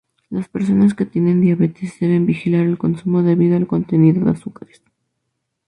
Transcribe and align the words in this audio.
Las 0.31 0.49
personas 0.49 0.95
que 0.95 1.05
tienen 1.05 1.41
diabetes 1.41 1.99
deben 1.99 2.25
vigilar 2.25 2.65
el 2.65 2.79
consumo 2.79 3.21
debido 3.21 3.55
al 3.55 3.67
contenido 3.67 4.25
de 4.25 4.31
azúcares. 4.31 4.81